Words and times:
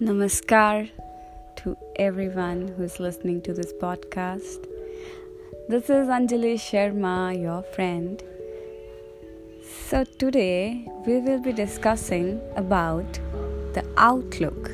Namaskar 0.00 0.88
to 1.56 1.76
everyone 1.96 2.68
who's 2.76 3.00
listening 3.00 3.42
to 3.42 3.52
this 3.52 3.72
podcast. 3.72 4.64
This 5.68 5.90
is 5.90 6.06
Anjali 6.06 6.54
Sharma, 6.54 7.36
your 7.36 7.64
friend. 7.74 8.22
So 9.88 10.04
today 10.04 10.86
we 11.04 11.18
will 11.18 11.40
be 11.40 11.52
discussing 11.52 12.40
about 12.54 13.12
the 13.74 13.84
outlook. 13.96 14.70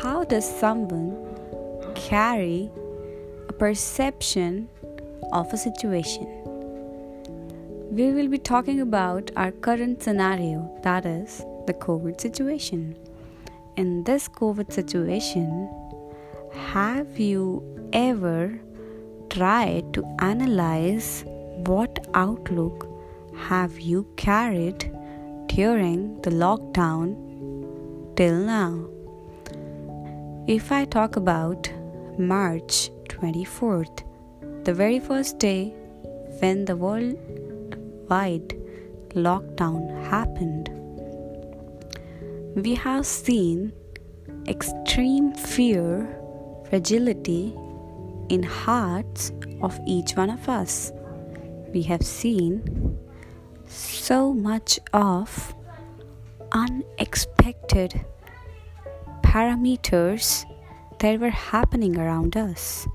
How 0.00 0.24
does 0.24 0.48
someone 0.48 1.14
carry 1.94 2.70
a 3.50 3.52
perception 3.52 4.70
of 5.30 5.52
a 5.52 5.58
situation? 5.58 6.26
We 7.90 8.12
will 8.12 8.28
be 8.28 8.38
talking 8.38 8.80
about 8.80 9.30
our 9.36 9.52
current 9.52 10.02
scenario, 10.02 10.74
that 10.84 11.04
is 11.04 11.44
the 11.66 11.74
COVID 11.74 12.18
situation 12.18 12.96
in 13.78 14.02
this 14.02 14.28
COVID 14.28 14.72
situation, 14.72 15.70
have 16.72 17.16
you 17.16 17.62
ever 17.92 18.58
tried 19.30 19.94
to 19.94 20.02
analyze 20.18 21.22
what 21.64 22.04
outlook 22.14 22.88
have 23.36 23.78
you 23.78 24.04
carried 24.16 24.80
during 25.46 26.20
the 26.22 26.30
lockdown 26.30 27.14
till 28.16 28.38
now? 28.38 28.84
If 30.48 30.72
I 30.72 30.84
talk 30.84 31.14
about 31.14 31.72
March 32.18 32.90
24th, 33.10 34.02
the 34.64 34.74
very 34.74 34.98
first 34.98 35.38
day 35.38 35.72
when 36.40 36.64
the 36.64 36.74
worldwide 36.74 38.56
lockdown 39.14 40.04
happened, 40.08 40.77
we 42.62 42.74
have 42.74 43.06
seen 43.06 43.72
extreme 44.46 45.32
fear, 45.32 46.08
fragility 46.68 47.54
in 48.30 48.42
hearts 48.42 49.32
of 49.62 49.78
each 49.86 50.12
one 50.12 50.30
of 50.30 50.48
us. 50.48 50.92
We 51.72 51.82
have 51.82 52.02
seen 52.02 52.98
so 53.66 54.32
much 54.32 54.80
of 54.92 55.54
unexpected 56.52 58.00
parameters 59.22 60.44
that 60.98 61.20
were 61.20 61.30
happening 61.30 61.98
around 61.98 62.36
us. 62.36 62.88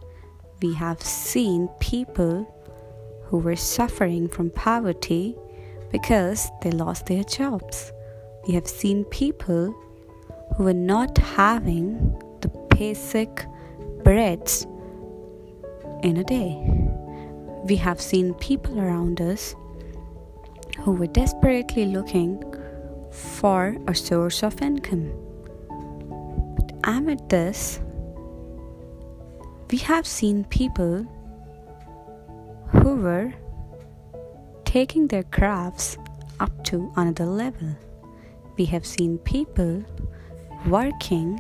We 0.61 0.73
have 0.73 1.02
seen 1.02 1.69
people 1.80 2.50
who 3.28 3.38
were 3.38 3.56
suffering 3.56 4.28
from 4.28 4.50
poverty 4.50 5.38
because 5.91 6.50
they 6.61 6.72
lost 6.72 7.06
their 7.06 7.23
jobs 7.23 7.91
we 8.47 8.53
have 8.53 8.67
seen 8.67 9.05
people 9.05 9.73
who 10.55 10.63
were 10.63 10.73
not 10.73 11.17
having 11.17 12.11
the 12.41 12.50
basic 12.77 13.45
breads 14.03 14.67
in 16.03 16.17
a 16.17 16.23
day. 16.25 16.61
We 17.63 17.77
have 17.77 18.02
seen 18.02 18.33
people 18.35 18.80
around 18.80 19.22
us 19.22 19.55
who 20.80 20.91
were 20.91 21.08
desperately 21.08 21.85
looking 21.85 22.44
for 23.11 23.77
a 23.88 23.95
source 23.95 24.44
of 24.44 24.61
income. 24.61 25.13
But 26.57 26.73
amid 26.84 27.29
this, 27.29 27.79
we 29.72 29.78
have 29.78 30.06
seen 30.06 30.44
people 30.45 31.07
who 32.72 32.95
were 32.97 33.34
taking 34.66 35.07
their 35.07 35.23
crafts 35.23 35.97
up 36.41 36.63
to 36.66 36.91
another 36.97 37.25
level 37.25 37.78
we 38.58 38.66
have 38.66 38.86
seen 38.86 39.18
people 39.19 39.84
working 40.68 41.40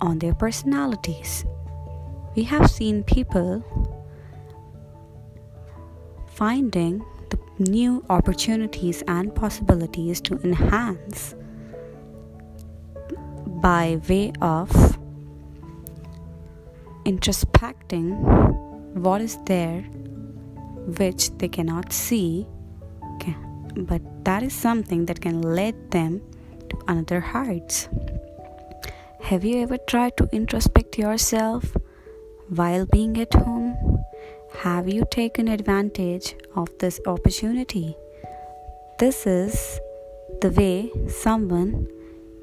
on 0.00 0.18
their 0.18 0.34
personalities. 0.34 1.44
We 2.34 2.44
have 2.44 2.70
seen 2.70 3.02
people 3.02 3.62
finding 6.34 7.04
the 7.28 7.38
new 7.58 8.04
opportunities 8.08 9.02
and 9.06 9.34
possibilities 9.34 10.20
to 10.22 10.40
enhance 10.42 11.34
by 13.46 14.00
way 14.08 14.32
of 14.40 14.70
introspecting 17.04 18.16
what 18.94 19.20
is 19.20 19.36
there 19.44 19.82
which 20.98 21.30
they 21.38 21.48
cannot 21.48 21.92
see 21.92 22.46
but 23.76 24.02
that 24.24 24.42
is 24.42 24.52
something 24.52 25.06
that 25.06 25.20
can 25.20 25.42
lead 25.42 25.90
them 25.90 26.22
to 26.68 26.78
another 26.88 27.20
heights. 27.20 27.88
Have 29.20 29.44
you 29.44 29.62
ever 29.62 29.78
tried 29.78 30.16
to 30.16 30.24
introspect 30.32 30.98
yourself 30.98 31.76
while 32.48 32.86
being 32.86 33.16
at 33.20 33.32
home? 33.34 34.04
Have 34.58 34.88
you 34.88 35.04
taken 35.10 35.48
advantage 35.48 36.34
of 36.56 36.68
this 36.78 37.00
opportunity? 37.06 37.96
This 38.98 39.26
is 39.26 39.80
the 40.40 40.50
way 40.50 40.90
someone 41.08 41.86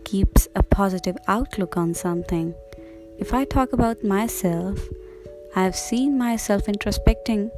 keeps 0.05 0.47
a 0.55 0.63
positive 0.63 1.17
outlook 1.27 1.75
on 1.75 1.93
something. 1.93 2.55
If 3.19 3.33
I 3.33 3.43
talk 3.45 3.73
about 3.73 4.03
myself, 4.03 4.79
I 5.55 5.63
have 5.63 5.75
seen 5.75 6.17
myself 6.17 6.65
introspecting 6.67 7.49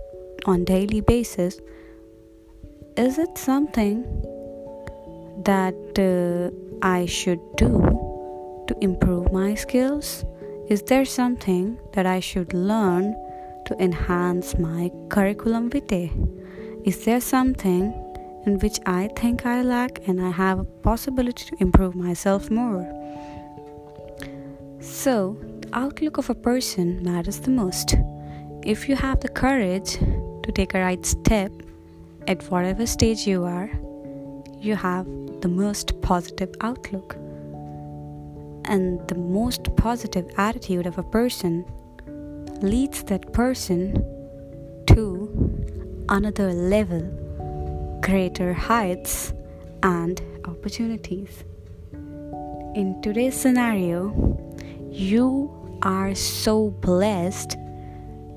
on 0.45 0.63
daily 0.63 1.01
basis 1.01 1.59
is 2.99 3.17
it 3.17 3.37
something 3.37 4.03
that 5.45 5.79
uh, 5.97 6.51
I 6.85 7.05
should 7.05 7.39
do 7.55 7.71
to 8.67 8.75
improve 8.81 9.31
my 9.31 9.55
skills? 9.55 10.25
Is 10.67 10.81
there 10.81 11.05
something 11.05 11.79
that 11.93 12.05
I 12.05 12.19
should 12.19 12.53
learn 12.53 13.15
to 13.67 13.75
enhance 13.79 14.57
my 14.59 14.91
curriculum 15.07 15.69
vitae? 15.69 16.11
Is 16.83 17.05
there 17.05 17.21
something 17.21 17.93
in 18.45 18.59
which 18.59 18.79
I 18.85 19.07
think 19.15 19.45
I 19.45 19.61
lack 19.61 20.05
and 20.05 20.19
I 20.21 20.31
have 20.31 20.59
a 20.59 20.65
possibility 20.65 21.45
to 21.51 21.55
improve 21.61 21.95
myself 21.95 22.51
more? 22.51 22.83
So, 24.81 25.37
the 25.61 25.69
outlook 25.71 26.17
of 26.17 26.29
a 26.29 26.35
person 26.35 27.01
matters 27.01 27.39
the 27.39 27.51
most. 27.51 27.95
If 28.65 28.89
you 28.89 28.97
have 28.97 29.21
the 29.21 29.29
courage 29.29 29.93
to 30.43 30.51
take 30.51 30.73
a 30.73 30.81
right 30.81 31.05
step 31.05 31.51
at 32.29 32.43
whatever 32.51 32.85
stage 32.85 33.25
you 33.25 33.43
are, 33.43 33.71
you 34.59 34.75
have 34.75 35.07
the 35.41 35.47
most 35.47 35.99
positive 36.01 36.53
outlook. 36.61 37.15
And 38.65 39.05
the 39.07 39.15
most 39.15 39.75
positive 39.75 40.29
attitude 40.37 40.85
of 40.85 40.99
a 40.99 41.03
person 41.03 41.65
leads 42.61 43.03
that 43.05 43.33
person 43.33 43.95
to 44.85 46.05
another 46.07 46.53
level, 46.53 47.01
greater 48.03 48.53
heights, 48.53 49.33
and 49.81 50.21
opportunities. 50.45 51.43
In 52.75 52.99
today's 53.01 53.33
scenario, 53.33 54.13
you 54.91 55.79
are 55.81 56.13
so 56.13 56.69
blessed 56.69 57.57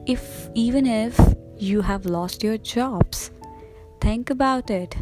if 0.07 0.49
even 0.55 0.87
if 0.87 1.21
you 1.59 1.83
have 1.83 2.07
lost 2.07 2.43
your 2.43 2.57
jobs 2.57 3.31
think 4.03 4.31
about 4.31 4.69
it. 4.69 4.97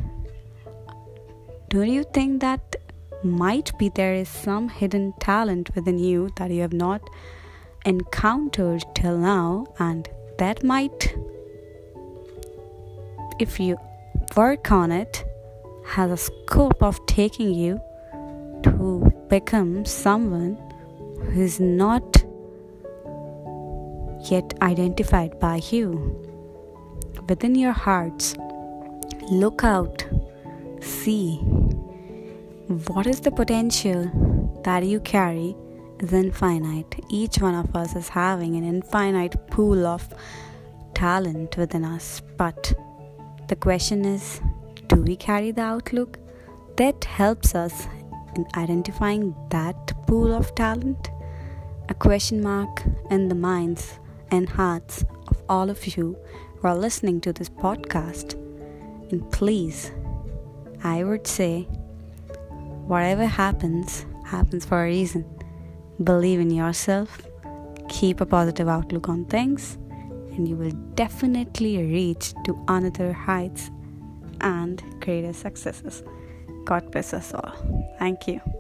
Don't 1.71 1.89
you 1.89 2.05
think 2.13 2.43
that 2.43 2.77
might 3.25 3.73
be 3.79 3.89
there 3.89 4.13
is 4.13 4.29
some 4.29 4.69
hidden 4.69 5.15
talent 5.21 5.75
within 5.75 5.99
you 5.99 6.29
that 6.37 6.51
you 6.51 6.61
have 6.61 6.75
not 6.75 7.01
encountered 7.87 8.85
till 8.95 9.17
now, 9.17 9.67
and 9.79 10.07
that 10.39 10.63
might, 10.63 11.17
if 13.39 13.59
you 13.59 13.79
work 14.37 14.71
on 14.71 14.93
it, 14.93 15.25
has 15.87 16.11
a 16.11 16.19
scope 16.19 16.83
of 16.83 17.01
taking 17.07 17.55
you 17.55 17.81
to 18.65 19.11
become 19.31 19.87
someone 19.87 20.59
who 21.33 21.41
is 21.41 21.59
not 21.59 22.23
yet 24.31 24.53
identified 24.61 25.41
by 25.41 25.57
you 25.71 25.89
within 27.29 27.55
your 27.55 27.73
hearts 27.73 28.37
Look 29.31 29.63
out, 29.63 30.05
see 30.81 31.37
what 32.67 33.07
is 33.07 33.21
the 33.21 33.31
potential 33.31 34.61
that 34.65 34.85
you 34.85 34.99
carry 34.99 35.55
is 36.01 36.13
infinite. 36.13 36.97
Each 37.09 37.39
one 37.39 37.55
of 37.55 37.77
us 37.77 37.95
is 37.95 38.09
having 38.09 38.57
an 38.57 38.65
infinite 38.65 39.47
pool 39.47 39.87
of 39.87 40.13
talent 40.95 41.57
within 41.57 41.85
us. 41.85 42.23
But 42.37 42.73
the 43.47 43.55
question 43.55 44.05
is 44.05 44.41
do 44.89 45.01
we 45.01 45.15
carry 45.15 45.53
the 45.53 45.63
outlook 45.63 46.19
that 46.77 47.05
helps 47.05 47.55
us 47.55 47.87
in 48.35 48.45
identifying 48.57 49.37
that 49.51 49.93
pool 50.09 50.35
of 50.35 50.53
talent? 50.57 51.09
A 51.89 51.95
question 51.95 52.43
mark 52.43 52.83
in 53.11 53.29
the 53.29 53.37
minds 53.37 54.01
and 54.33 54.49
hearts 54.49 55.05
of 55.29 55.41
all 55.49 55.71
of 55.71 55.87
you 55.97 56.17
who 56.57 56.67
are 56.67 56.77
listening 56.77 57.21
to 57.21 57.33
this 57.33 57.49
podcast. 57.49 58.50
And 59.11 59.31
please, 59.33 59.91
I 60.85 61.05
would 61.05 61.27
say, 61.27 61.63
whatever 62.87 63.27
happens, 63.27 64.07
happens 64.25 64.65
for 64.65 64.83
a 64.83 64.87
reason. 64.87 65.25
believe 66.03 66.41
in 66.41 66.51
yourself, 66.51 67.21
keep 67.89 68.21
a 68.21 68.27
positive 68.27 68.69
outlook 68.69 69.09
on 69.09 69.25
things, 69.27 69.77
and 70.33 70.49
you 70.49 70.57
will 70.57 70.71
definitely 70.95 71.77
reach 71.79 72.33
to 72.45 72.59
another 72.69 73.13
heights 73.13 73.71
and 74.41 74.83
greater 75.01 75.33
successes. 75.33 76.03
God 76.65 76.91
bless 76.91 77.13
us 77.13 77.35
all. 77.35 77.53
Thank 77.99 78.27
you. 78.29 78.60